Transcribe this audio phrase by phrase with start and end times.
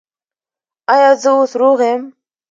[0.93, 2.01] ایا زه اوس روغ یم؟